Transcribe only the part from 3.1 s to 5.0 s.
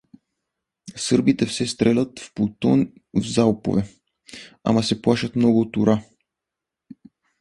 и в залпове, ама